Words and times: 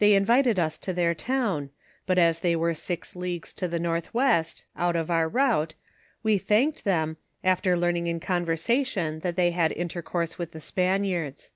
They 0.00 0.12
invited 0.12 0.58
us 0.58 0.76
to 0.76 0.92
their 0.92 1.14
town, 1.14 1.70
but 2.04 2.18
as 2.18 2.40
they 2.40 2.54
were 2.54 2.74
six 2.74 3.16
leagues 3.16 3.54
to 3.54 3.66
tl.o 3.66 3.78
northwest, 3.78 4.66
out 4.76 4.96
of 4.96 5.10
our 5.10 5.26
route, 5.30 5.72
we 6.22 6.36
thanked 6.36 6.84
them, 6.84 7.16
after 7.42 7.74
learning 7.74 8.06
in 8.06 8.20
conversation, 8.20 9.20
that 9.20 9.36
they 9.36 9.52
had 9.52 9.72
intercourse 9.72 10.36
with 10.36 10.52
the 10.52 10.60
Spaniards. 10.60 11.52